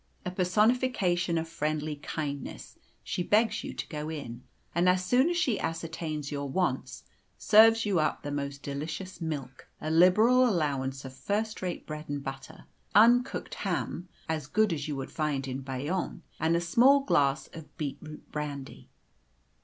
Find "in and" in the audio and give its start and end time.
4.09-4.89